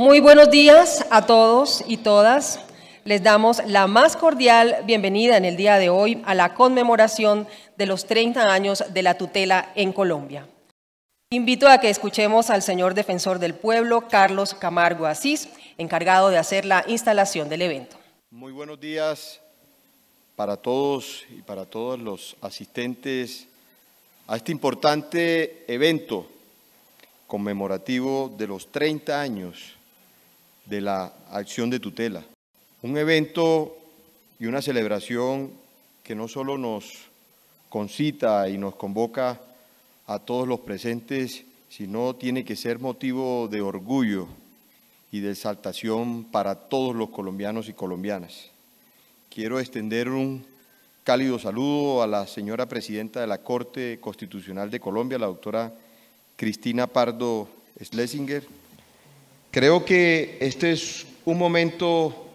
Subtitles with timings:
[0.00, 2.60] Muy buenos días a todos y todas.
[3.04, 7.86] Les damos la más cordial bienvenida en el día de hoy a la conmemoración de
[7.86, 10.46] los 30 años de la tutela en Colombia.
[11.30, 15.48] Invito a que escuchemos al señor defensor del pueblo, Carlos Camargo Asís,
[15.78, 17.96] encargado de hacer la instalación del evento.
[18.30, 19.40] Muy buenos días
[20.36, 23.48] para todos y para todos los asistentes
[24.28, 26.28] a este importante evento
[27.26, 29.77] conmemorativo de los 30 años
[30.68, 32.24] de la acción de tutela.
[32.82, 33.76] Un evento
[34.38, 35.52] y una celebración
[36.02, 37.08] que no solo nos
[37.68, 39.40] concita y nos convoca
[40.06, 44.28] a todos los presentes, sino tiene que ser motivo de orgullo
[45.10, 48.50] y de exaltación para todos los colombianos y colombianas.
[49.30, 50.44] Quiero extender un
[51.04, 55.72] cálido saludo a la señora presidenta de la Corte Constitucional de Colombia, la doctora
[56.36, 57.48] Cristina Pardo
[57.82, 58.46] Schlesinger.
[59.50, 62.28] Creo que este es un momento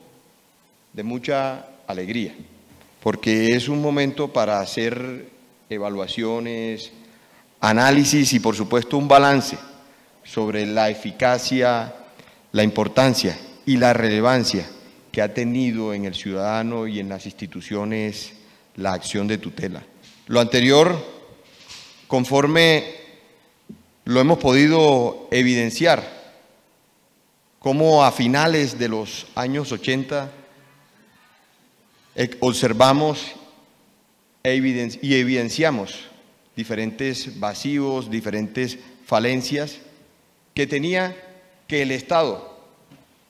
[0.94, 2.34] de mucha alegría,
[3.02, 5.28] porque es un momento para hacer
[5.70, 6.92] evaluaciones,
[7.60, 9.58] análisis y por supuesto un balance
[10.24, 11.94] sobre la eficacia,
[12.52, 14.68] la importancia y la relevancia
[15.12, 18.34] que ha tenido en el ciudadano y en las instituciones
[18.76, 19.84] la acción de tutela.
[20.26, 20.98] Lo anterior,
[22.08, 22.86] conforme
[24.06, 26.23] lo hemos podido evidenciar,
[27.64, 30.30] como a finales de los años 80
[32.14, 33.26] eh, observamos
[34.44, 36.10] y evidenciamos
[36.58, 39.78] diferentes vacíos, diferentes falencias
[40.54, 41.16] que tenía
[41.66, 42.60] que el Estado,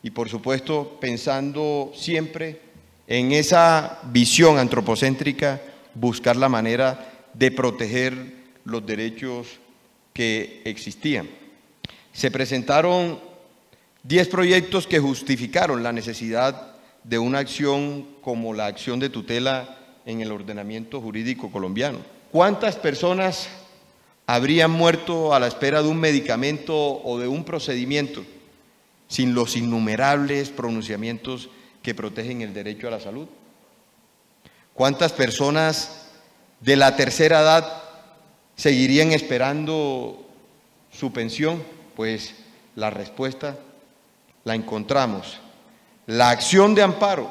[0.01, 2.59] y por supuesto pensando siempre
[3.05, 5.61] en esa visión antropocéntrica,
[5.93, 8.33] buscar la manera de proteger
[8.65, 9.59] los derechos
[10.11, 11.29] que existían.
[12.11, 13.32] Se presentaron
[14.03, 16.73] 10 proyectos que justificaron la necesidad
[17.05, 21.99] de una acción como la acción de tutela en el ordenamiento jurídico colombiano.
[22.29, 23.47] ¿Cuántas personas
[24.27, 28.25] habrían muerto a la espera de un medicamento o de un procedimiento
[29.07, 31.49] sin los innumerables pronunciamientos
[31.81, 33.27] que protegen el derecho a la salud?
[34.73, 36.09] ¿Cuántas personas
[36.59, 37.83] de la tercera edad
[38.57, 40.25] seguirían esperando
[40.91, 41.63] su pensión?
[41.95, 42.35] Pues
[42.75, 43.57] la respuesta
[44.43, 45.39] la encontramos.
[46.05, 47.29] La acción de amparo,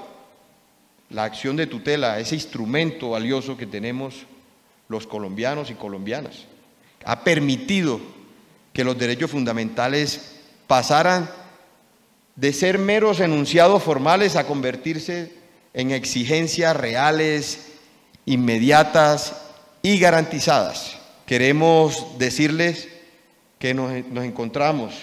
[1.11, 4.27] la acción de tutela, ese instrumento valioso que tenemos
[4.89, 6.47] los colombianos y colombianas,
[7.05, 8.01] ha permitido
[8.73, 10.37] que los derechos fundamentales
[10.67, 11.29] pasaran
[12.37, 15.33] de ser meros enunciados formales a convertirse
[15.75, 17.73] en exigencias reales,
[18.25, 19.35] inmediatas
[19.83, 20.99] y garantizadas.
[21.27, 22.89] Queremos decirles
[23.59, 24.95] que nos, encontramos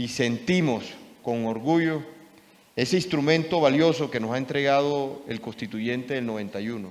[0.00, 0.84] y sentimos
[1.22, 2.02] con orgullo
[2.74, 6.90] ese instrumento valioso que nos ha entregado el constituyente del 91,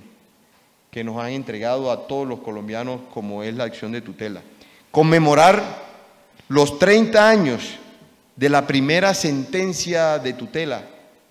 [0.92, 4.42] que nos han entregado a todos los colombianos como es la acción de tutela.
[4.92, 5.60] Conmemorar
[6.46, 7.78] los 30 años
[8.36, 10.84] de la primera sentencia de tutela,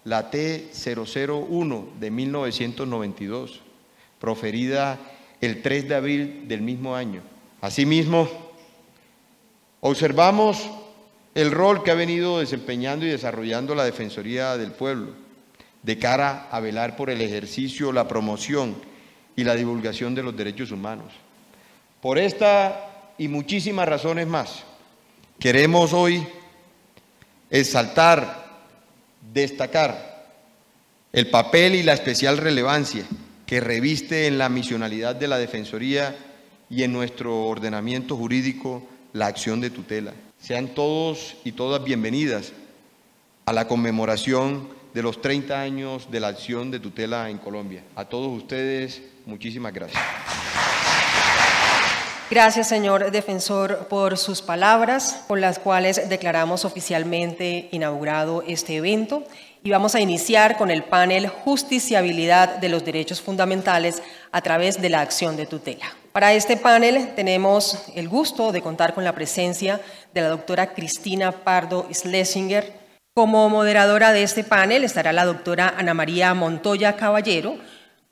[0.04, 3.62] la T001 de 1992,
[4.20, 5.00] proferida
[5.40, 7.22] el 3 de abril del mismo año.
[7.62, 8.28] Asimismo,
[9.80, 10.70] observamos
[11.40, 15.14] el rol que ha venido desempeñando y desarrollando la Defensoría del Pueblo
[15.84, 18.76] de cara a velar por el ejercicio, la promoción
[19.38, 21.14] y la divulgación de los derechos humanos.
[22.02, 24.64] Por esta y muchísimas razones más,
[25.40, 26.28] queremos hoy
[27.50, 28.60] exaltar,
[29.34, 30.36] destacar
[31.14, 33.06] el papel y la especial relevancia
[33.46, 36.18] que reviste en la misionalidad de la Defensoría
[36.70, 40.14] y en nuestro ordenamiento jurídico la acción de tutela.
[40.42, 42.54] Sean todos y todas bienvenidas
[43.46, 47.84] a la conmemoración de los 30 años de la acción de tutela en Colombia.
[47.96, 50.02] A todos ustedes, muchísimas gracias.
[52.32, 59.24] Gracias, señor defensor, por sus palabras, por las cuales declaramos oficialmente inaugurado este evento.
[59.64, 64.90] Y vamos a iniciar con el panel Justiciabilidad de los Derechos Fundamentales a través de
[64.90, 65.86] la acción de tutela.
[66.12, 69.82] Para este panel tenemos el gusto de contar con la presencia de
[70.14, 72.74] la doctora Cristina Pardo Schlesinger.
[73.14, 77.58] Como moderadora de este panel estará la doctora Ana María Montoya Caballero,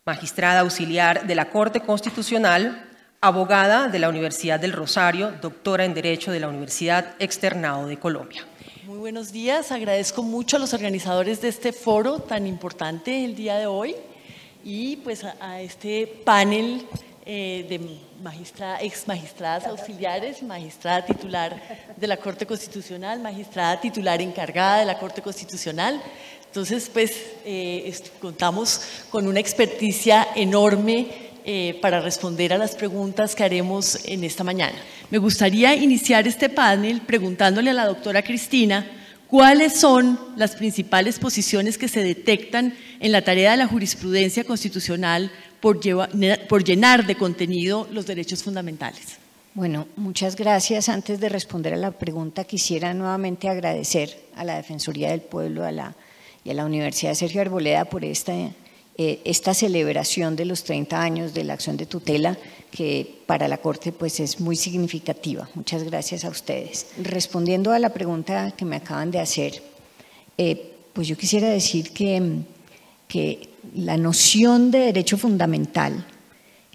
[0.06, 2.86] magistrada auxiliar de la Corte Constitucional,
[3.22, 8.46] abogada de la Universidad del Rosario, doctora en Derecho de la Universidad Externado de Colombia.
[8.86, 13.58] Muy buenos días, agradezco mucho a los organizadores de este foro tan importante el día
[13.58, 13.96] de hoy
[14.64, 16.86] y pues a, este panel
[17.30, 17.82] eh, de
[18.24, 21.62] magistra, ex magistradas auxiliares, magistrada titular
[21.98, 26.02] de la Corte Constitucional, magistrada titular encargada de la Corte Constitucional.
[26.46, 27.12] Entonces, pues
[27.44, 28.80] eh, contamos
[29.10, 31.08] con una experticia enorme
[31.44, 34.78] eh, para responder a las preguntas que haremos en esta mañana.
[35.10, 38.90] Me gustaría iniciar este panel preguntándole a la doctora Cristina
[39.28, 45.30] cuáles son las principales posiciones que se detectan en la tarea de la jurisprudencia constitucional
[45.60, 45.80] por,
[46.48, 49.18] por llenar de contenido los derechos fundamentales.
[49.58, 50.88] Bueno, muchas gracias.
[50.88, 55.72] Antes de responder a la pregunta, quisiera nuevamente agradecer a la Defensoría del Pueblo a
[55.72, 55.96] la,
[56.44, 61.34] y a la Universidad Sergio Arboleda por esta, eh, esta celebración de los 30 años
[61.34, 62.38] de la acción de tutela
[62.70, 65.50] que para la Corte pues es muy significativa.
[65.56, 66.88] Muchas gracias a ustedes.
[67.02, 69.64] Respondiendo a la pregunta que me acaban de hacer,
[70.38, 72.44] eh, pues yo quisiera decir que,
[73.08, 76.06] que la noción de derecho fundamental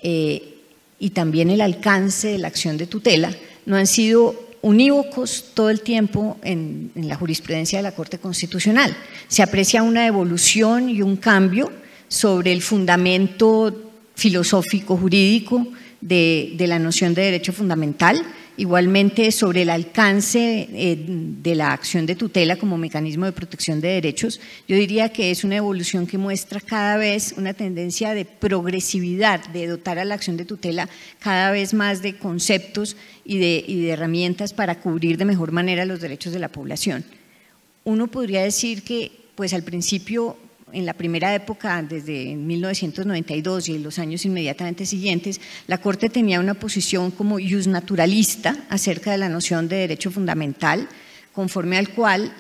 [0.03, 0.55] eh,
[0.99, 3.35] y también el alcance de la acción de tutela
[3.67, 8.97] no han sido unívocos todo el tiempo en, la jurisprudencia de la Corte Constitucional.
[9.29, 11.71] Se aprecia una evolución y un cambio
[12.09, 15.67] sobre el fundamento filosófico jurídico
[16.01, 18.25] de, de la noción de derecho fundamental
[18.59, 23.89] Igualmente, sobre el alcance eh, de la acción de tutela como mecanismo de protección de
[23.89, 29.49] derechos, yo diría que es una evolución que muestra cada vez una tendencia de progresividad,
[29.49, 30.89] de dotar a la acción de tutela
[31.19, 35.87] cada vez más de conceptos y de, y de herramientas para cubrir de mejor manera
[35.87, 37.05] los derechos de la población.
[37.85, 40.37] Uno podría decir que, pues al principio
[40.73, 46.41] en la primera época, desde 1992 y en los años inmediatamente siguientes, la Corte tenía
[46.41, 50.89] una posición como naturalista acerca de la noción de derecho fundamental,
[51.33, 52.35] conforme al cual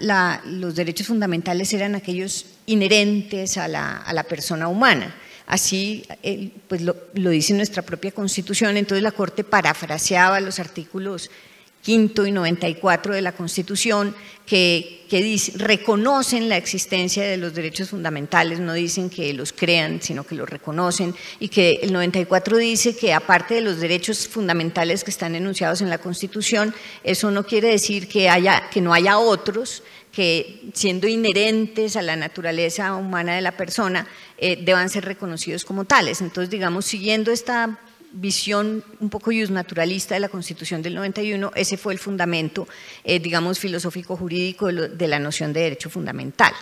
[0.45, 5.15] los derechos fundamentales eran aquellos inherentes a la, persona humana.
[5.47, 6.05] Así
[6.69, 11.31] pues lo, lo dice nuestra propia Constitución, entonces la Corte parafraseaba los artículos
[11.83, 14.15] quinto y 94 de la Constitución,
[14.47, 15.01] que,
[15.57, 20.49] reconocen la existencia de los derechos fundamentales, no dicen que los crean, sino que los
[20.49, 25.83] reconocen, y que el 94 dice que aparte de los derechos fundamentales que están enunciados
[25.83, 26.75] en la Constitución,
[27.05, 29.83] eso no quiere decir que, haya, que no haya otros
[30.13, 34.07] que siendo inherentes a la naturaleza humana de la persona,
[34.37, 36.21] eh, deban ser reconocidos como tales.
[36.21, 37.79] Entonces, digamos, siguiendo esta
[38.13, 42.69] visión un poco naturalista de la Constitución del 91, ese fue el fundamento,
[43.05, 46.53] eh, digamos, filosófico-jurídico de, la noción de derecho fundamental.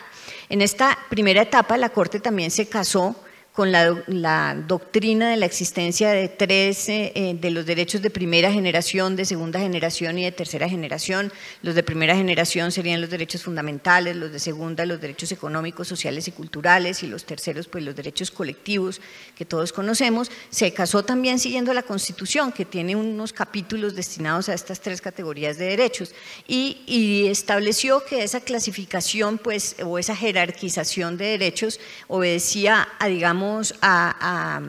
[0.49, 3.17] En esta primera etapa, la Corte también se casó
[3.53, 9.17] con la, doctrina de la existencia de tres eh, de los derechos de primera generación,
[9.17, 11.33] de segunda generación y de tercera generación.
[11.63, 16.29] Los de primera generación serían los derechos fundamentales, los de segunda los derechos económicos, sociales
[16.29, 19.01] y culturales y los terceros pues los derechos colectivos
[19.35, 20.31] que todos conocemos.
[20.51, 25.59] Se casó también siguiendo la Constitución que tiene unos capítulos destinados a estas tres categorías
[25.59, 26.15] de derechos
[26.47, 33.40] y, y estableció que esa clasificación pues o esa jerarquización de derechos obedecía a digamos
[33.83, 34.63] a,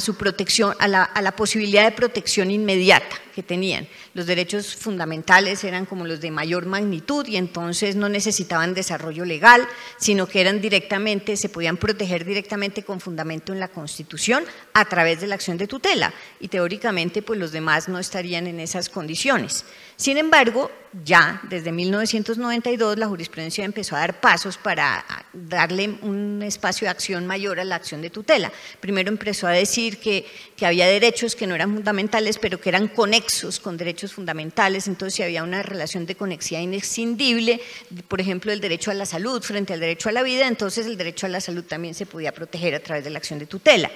[0.00, 3.86] su protección, a la, a la, posibilidad de protección inmediata que tenían.
[4.14, 9.64] Los derechos fundamentales eran como los de mayor magnitud y entonces no necesitaban desarrollo legal,
[9.96, 14.44] sino que eran directamente, se podían proteger directamente con fundamento en la Constitución
[14.74, 18.58] a través de la acción de tutela y teóricamente pues los demás no estarían en
[18.58, 19.64] esas condiciones.
[19.94, 20.70] Sin embargo,
[21.04, 27.26] ya desde 1992 la jurisprudencia empezó a dar pasos para darle un espacio de acción
[27.26, 28.50] mayor a la acción de tutela.
[28.80, 32.88] Primero empezó a decir que, que había derechos que no eran fundamentales, pero que eran
[32.88, 33.27] conexos
[33.62, 37.60] con derechos fundamentales, entonces si había una relación de conexidad inescindible,
[38.08, 40.96] por ejemplo, el derecho a la salud frente al derecho a la vida, entonces el
[40.96, 43.90] derecho a la salud también se podía proteger a través de la acción de tutela.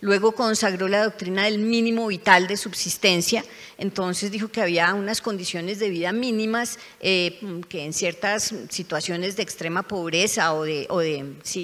[0.00, 3.44] Luego consagró la doctrina del mínimo vital de subsistencia,
[3.78, 9.42] entonces dijo que había unas condiciones de vida mínimas eh, que en ciertas situaciones de
[9.42, 10.86] extrema pobreza o de,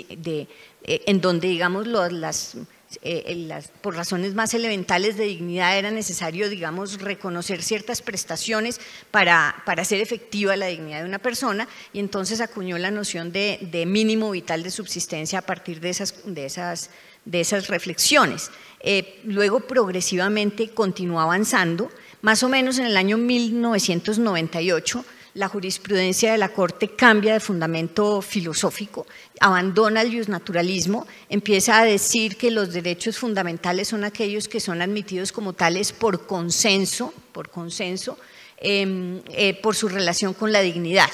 [0.01, 2.57] eh, en donde digamos las
[3.03, 9.83] eh, por razones más elementales de dignidad era necesario, digamos, reconocer ciertas prestaciones para, para
[9.83, 14.63] hacer efectiva la dignidad de una persona y entonces acuñó la noción de, mínimo vital
[14.63, 16.91] de subsistencia a partir de esas, de esas
[17.25, 18.51] de esas reflexiones.
[18.81, 21.91] Eh, luego progresivamente continuó avanzando,
[22.23, 28.23] más o menos en el año 1998 la jurisprudencia de la Corte cambia de fundamento
[28.23, 29.07] filosófico,
[29.41, 35.33] abandona el naturalismo, empieza a decir que los derechos fundamentales son aquellos que son admitidos
[35.33, 38.17] como tales por consenso, por consenso,
[38.59, 41.11] em, eh, por su relación con la dignidad.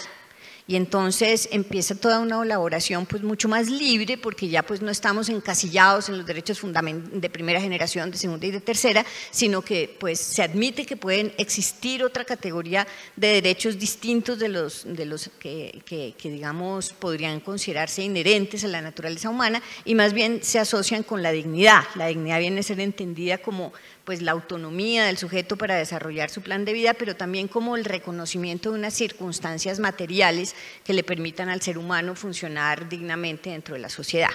[0.71, 5.29] Y entonces empieza toda una elaboración pues mucho más libre porque ya pues no estamos
[5.29, 10.21] encasillados en los derechos de primera generación, de segunda y de tercera, sino que pues
[10.21, 12.87] se admite que pueden existir otra categoría
[13.17, 18.69] de derechos distintos de los, de los que, que, que digamos podrían considerarse inherentes a
[18.69, 21.83] la naturaleza humana y más bien se asocian con la dignidad.
[21.97, 23.73] La dignidad viene a ser entendida como
[24.11, 27.85] pues la autonomía del sujeto para desarrollar su plan de vida, pero también como el
[27.85, 33.81] reconocimiento de unas circunstancias materiales que le permitan al ser humano funcionar dignamente dentro de
[33.81, 34.33] la sociedad.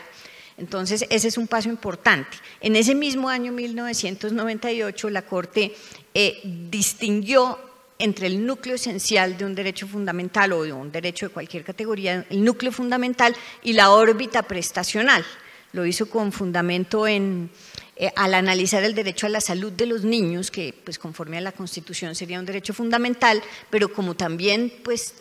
[0.58, 2.38] Entonces, ese es un paso importante.
[2.62, 5.76] En ese mismo año 1998, la Corte
[6.14, 6.40] eh,
[6.70, 7.60] distinguió
[8.00, 12.26] entre el núcleo esencial de un derecho fundamental o de un derecho de cualquier categoría,
[12.30, 15.26] el núcleo fundamental y la órbita prestacional.
[15.74, 17.50] Lo hizo con fundamento en,
[17.98, 21.42] eh, al analizar el derecho a la salud de los niños, que pues conforme a
[21.42, 25.14] la Constitución sería un derecho fundamental, pero como también pues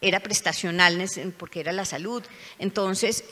[0.00, 1.04] era prestacional
[1.36, 2.22] porque era la salud,
[2.60, 3.24] entonces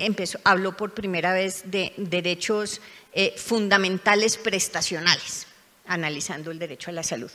[0.43, 2.81] habló por primera vez de derechos
[3.13, 5.47] eh, fundamentales prestacionales,
[5.87, 7.31] analizando el derecho a la salud.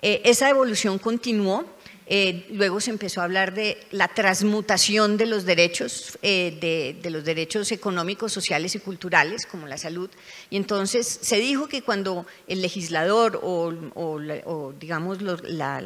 [0.00, 1.64] Eh, esa evolución continuó
[2.06, 7.24] eh, luego se empezó a hablar de la transmutación de los derechos, eh, de, los
[7.24, 10.10] derechos económicos, sociales y culturales, como la salud.
[10.50, 15.82] Y entonces se dijo que cuando el legislador o, digamos, la,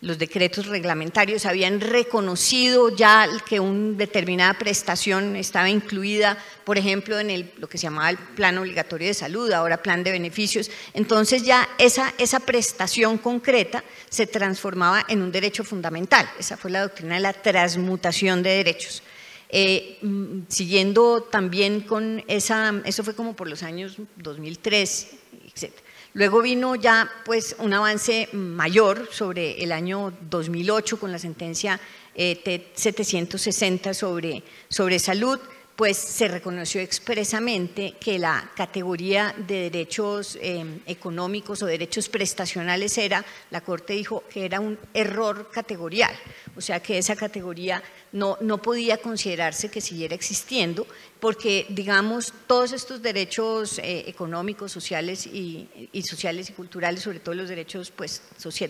[0.00, 7.50] los decretos reglamentarios habían reconocido ya que una determinada prestación estaba incluida, por ejemplo, en
[7.58, 10.70] lo que se llamaba el plan obligatorio de salud, ahora plan de beneficios.
[10.94, 16.28] Entonces ya esa, esa prestación concreta se transformaba en un derecho fundamental.
[16.38, 19.02] Esa fue la doctrina de la transmutación de derechos.
[19.48, 25.08] Eh, mm, siguiendo también con esa, eso fue como por los años 2003,
[25.54, 25.85] etc.
[26.16, 31.78] Luego vino ya pues un avance mayor sobre el año 2008 con la sentencia
[32.14, 35.38] eh, T760 sobre, sobre salud,
[35.76, 43.22] pues se reconoció expresamente que la categoría de derechos em, económicos o derechos prestacionales era,
[43.50, 46.14] la Corte dijo que era un error categorial,
[46.56, 50.86] o sea que esa categoría no, no podía considerarse que siguiera existiendo,
[51.20, 55.68] porque digamos todos estos derechos eh, económicos, sociales y,
[56.02, 58.22] sociales y culturales, sobre todo los derechos pues,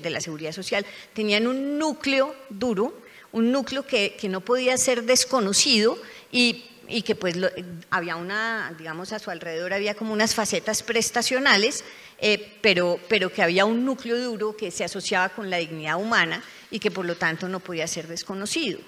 [0.03, 0.85] de la seguridad social,
[1.15, 2.95] tenían un núcleo duro,
[3.31, 5.99] un núcleo que, que no podía ser desconocido
[6.33, 7.37] y y que pues
[7.91, 11.85] había una, digamos, a su alrededor había como unas facetas prestacionales,
[12.19, 16.43] eh, pero, pero que había un núcleo duro que se asociaba con la dignidad humana
[16.71, 18.79] y que por lo tanto no podía ser desconocido.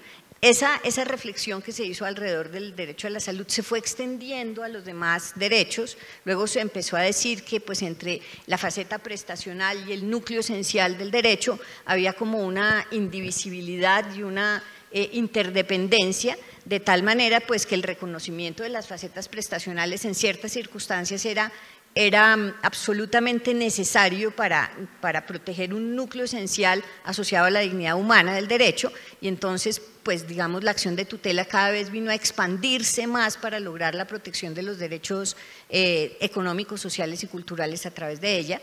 [0.41, 4.63] Esa, esa, reflexión que se hizo alrededor del derecho a la salud se fue extendiendo
[4.63, 5.99] a los demás derechos.
[6.25, 10.97] Luego se empezó a decir que pues, entre la faceta prestacional y el núcleo esencial
[10.97, 14.63] del derecho había como una indivisibilidad y una
[14.93, 16.39] eh, interdependencia
[16.69, 21.51] de tal manera pues que el reconocimiento de las facetas prestacionales en ciertas circunstancias era,
[21.95, 24.71] era mm, absolutamente necesario para,
[25.01, 30.29] para proteger un núcleo esencial asociado a la dignidad humana del derecho y entonces pues
[30.29, 34.53] digamos la acción de tutela cada vez vino a expandirse más para lograr la protección
[34.53, 35.39] de los derechos
[35.71, 38.61] eh, económicos, sociales y culturales a través de ella.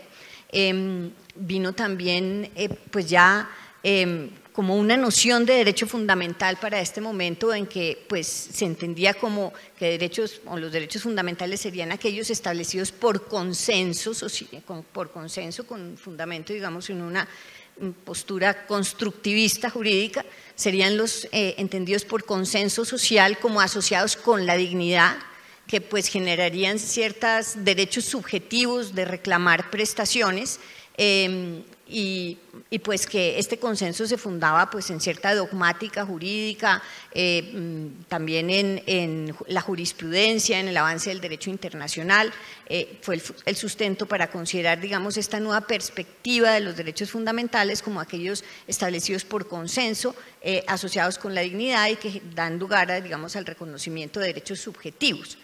[0.52, 3.50] Em, vino también eh, pues ya
[3.88, 9.14] em, como una noción de derecho fundamental para este momento en que pues, se entendía
[9.14, 14.10] como que derechos o los derechos fundamentales serían aquellos establecidos por consenso,
[14.92, 17.28] por consenso con fundamento, digamos, en una
[18.04, 20.24] postura constructivista jurídica,
[20.56, 25.16] serían los eh, entendidos por consenso social como asociados con la dignidad,
[25.68, 30.58] que pues generarían ciertos derechos subjetivos de reclamar prestaciones
[30.96, 32.38] em, y,
[32.82, 39.34] pues que este consenso se fundaba pues en cierta dogmática jurídica, eh, mm, también en,
[39.46, 42.32] la jurisprudencia, en el avance del derecho internacional,
[42.68, 48.00] eh, fue el, sustento para considerar, digamos, esta nueva perspectiva de los derechos fundamentales como
[48.00, 53.46] aquellos establecidos por consenso, eh, asociados con la dignidad y que dan lugar, digamos, al
[53.46, 55.38] reconocimiento de derechos subjetivos.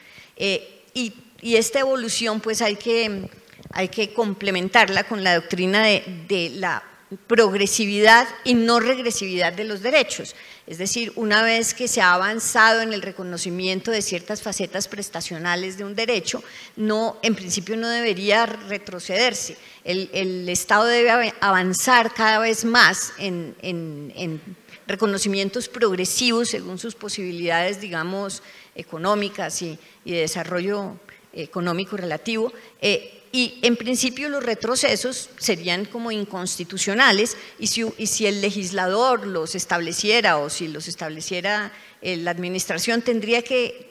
[0.94, 3.28] y, y esta evolución pues hay que
[3.71, 6.83] hay que complementarla con la doctrina de, la
[7.26, 10.35] progresividad y no regresividad de los derechos.
[10.66, 15.76] Es decir, una vez que se ha avanzado en el reconocimiento de ciertas facetas prestacionales
[15.76, 16.42] de un derecho,
[16.76, 19.57] no, en principio no debería retrocederse.
[19.85, 24.40] El, Estado debe avanzar cada vez más en,
[24.87, 28.42] reconocimientos progresivos según sus posibilidades, digamos,
[28.75, 30.97] económicas y, de desarrollo
[31.33, 32.52] económico relativo.
[32.81, 39.26] Eh, y en principio los retrocesos serían como inconstitucionales y si, y si el legislador
[39.26, 41.72] los estableciera o si los estableciera
[42.02, 43.90] eh, la administración tendría que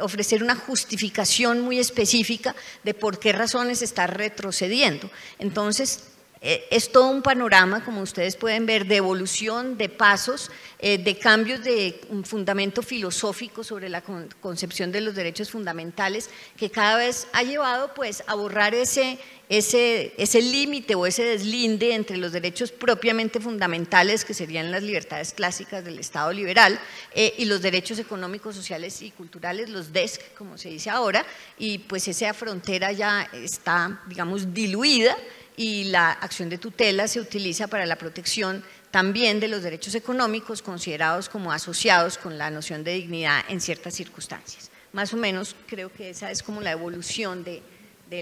[0.00, 5.10] ofrecer una justificación muy específica de por qué razones está retrocediendo.
[5.38, 6.09] Entonces,
[6.42, 11.18] eh, es todo un panorama, como ustedes pueden ver, de evolución, de pasos, eh, de
[11.18, 14.02] cambios de un fundamento filosófico sobre la
[14.40, 19.18] concepción de los derechos fundamentales, que cada vez ha llevado pues, a borrar ese,
[19.50, 25.34] ese, ese límite o ese deslinde entre los derechos propiamente fundamentales, que serían las libertades
[25.34, 26.80] clásicas del Estado liberal,
[27.14, 31.26] eh, y los derechos económicos, sociales y culturales, los DESC, como se dice ahora,
[31.58, 35.14] y pues esa frontera ya está, digamos, diluida
[35.60, 40.62] y la acción de tutela se utiliza para la protección también de los derechos económicos
[40.62, 44.70] considerados como asociados con la noción de dignidad en ciertas circunstancias.
[44.94, 47.62] Más o menos creo que esa es como la evolución de,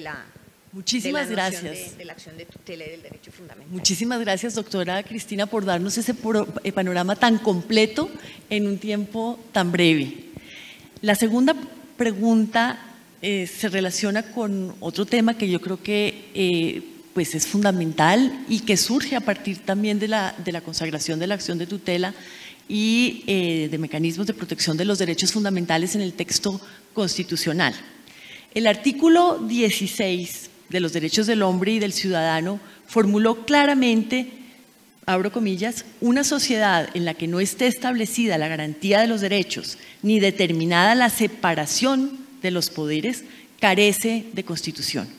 [0.01, 0.27] la,
[0.73, 1.97] Muchísimas gracias.
[1.97, 3.73] De, la acción de tutela y del derecho fundamental.
[3.73, 6.17] Muchísimas gracias, doctora Cristina, por darnos ese
[6.65, 8.11] eh, panorama tan completo
[8.51, 10.25] en un tiempo tan breve.
[11.03, 11.55] La segunda
[11.97, 12.81] pregunta
[13.23, 18.61] eh, se relaciona con otro tema que yo creo que eh, pues es fundamental y
[18.61, 22.15] que surge a partir también de la, de la consagración de la acción de tutela
[22.69, 26.61] y eh, de mecanismos de protección de los derechos fundamentales en el texto
[26.93, 27.75] constitucional.
[28.55, 34.31] El artículo 16 de los derechos del hombre y del ciudadano formuló claramente,
[35.07, 39.79] abro comillas, una sociedad en la que no esté establecida la garantía de los derechos
[40.03, 43.25] ni determinada la separación de los poderes
[43.61, 45.18] carece de constitución.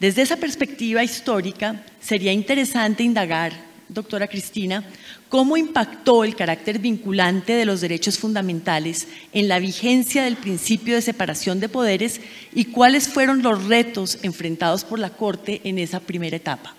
[0.00, 3.52] Desde esa perspectiva histórica, sería interesante indagar,
[3.88, 4.84] doctora Cristina,
[5.28, 11.02] cómo impactó el carácter vinculante de los derechos fundamentales en la vigencia del principio de
[11.02, 12.20] separación de poderes
[12.52, 16.74] y cuáles fueron los retos enfrentados por la Corte en esa primera etapa.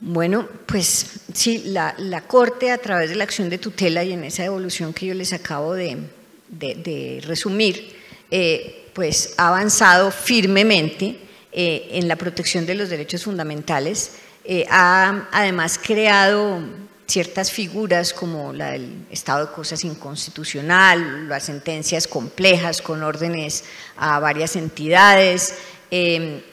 [0.00, 4.44] Bueno, pues sí, la, Corte a través de la acción de tutela y en esa
[4.44, 7.96] evolución que yo les acabo de, resumir,
[8.30, 11.18] eh, pues ha avanzado firmemente
[11.52, 14.12] eh, en la protección de los derechos fundamentales,
[14.44, 16.60] eh, ha además creado
[17.06, 23.64] ciertas figuras como la del estado de cosas inconstitucional, las sentencias complejas con órdenes
[23.96, 25.54] a varias entidades,
[25.90, 26.44] eh,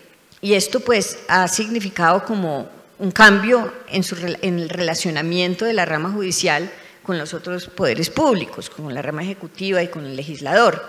[0.41, 2.69] y esto pues ha significado como
[3.00, 4.04] un cambio en,
[4.41, 6.71] en el relacionamiento de la rama judicial
[7.04, 10.84] con los otros poderes públicos, con la rama ejecutiva y con el legislador.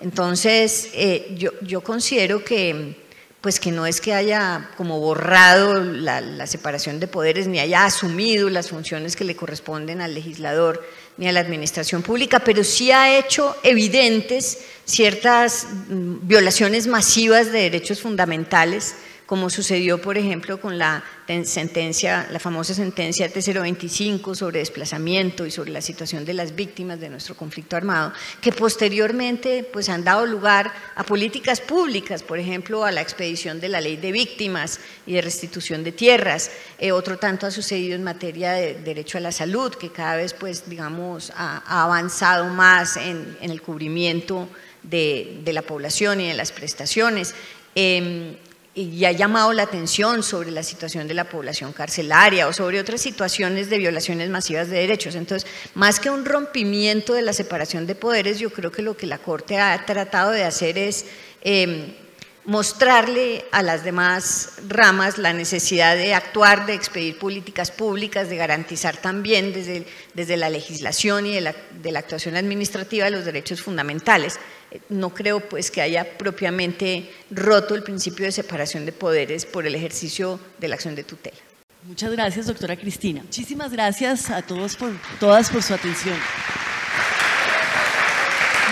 [0.00, 2.96] Entonces, eh, yo, considero que,
[3.40, 8.50] pues que no es que haya como borrado la, separación de poderes, ni haya asumido
[8.50, 13.16] las funciones que le corresponden al legislador ni a la administración pública, pero sí ha
[13.18, 21.02] hecho evidentes ciertas mm, violaciones masivas de derechos fundamentales como sucedió, por ejemplo, con la
[21.44, 27.08] sentencia, la famosa sentencia T025 sobre desplazamiento y sobre la situación de las víctimas de
[27.08, 32.92] nuestro conflicto armado, que posteriormente pues, han dado lugar a políticas públicas, por ejemplo, a
[32.92, 36.50] la expedición de la ley de víctimas y de restitución de tierras.
[36.78, 40.34] Eh, otro tanto ha sucedido en materia de derecho a la salud, que cada vez,
[40.34, 44.48] pues, digamos, ha, avanzado más en, el cubrimiento
[44.82, 47.34] de, la población y de las prestaciones.
[47.74, 48.36] Em,
[48.74, 53.00] y ha llamado la atención sobre la situación de la población carcelaria o sobre otras
[53.00, 55.14] situaciones de violaciones masivas de derechos.
[55.14, 59.06] Entonces, más que un rompimiento de la separación de poderes, yo creo que lo que
[59.06, 61.06] la Corte ha tratado de hacer es
[61.42, 61.94] em,
[62.44, 68.96] mostrarle a las demás ramas la necesidad de actuar, de expedir políticas públicas, de garantizar
[68.96, 74.40] también desde, desde la legislación y de la, de la actuación administrativa los derechos fundamentales.
[74.88, 79.74] No creo pues que haya propiamente roto el principio de separación de poderes por el
[79.74, 81.36] ejercicio de la acción de tutela.
[81.84, 83.22] Muchas gracias, doctora Cristina.
[83.22, 86.16] Muchísimas gracias a todos por, todas por su atención.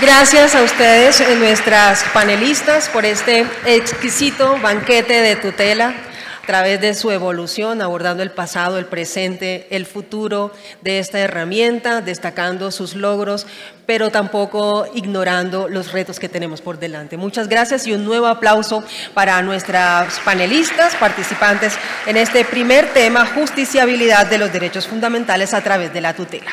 [0.01, 5.95] Gracias a ustedes, eh, nuestras panelistas, por este exquisito banquete de tutela
[6.43, 10.51] a través de su evolución, abordando el pasado, el presente, el futuro
[10.81, 13.47] de esta herramienta, destacando sus logros,
[13.87, 17.17] pero tampoco ignorando los retos que tenemos por delante.
[17.17, 18.83] Muchas gracias y un nuevo aplauso
[19.15, 21.75] para nuestras panelistas, participantes
[22.07, 26.53] en este primer tema, justiciabilidad de los derechos fundamentales a través de la tutela.